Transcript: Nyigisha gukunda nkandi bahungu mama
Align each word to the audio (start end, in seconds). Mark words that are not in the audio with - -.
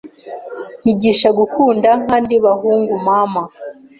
Nyigisha 0.83 1.29
gukunda 1.39 1.89
nkandi 2.03 2.35
bahungu 2.45 2.93
mama 3.07 3.41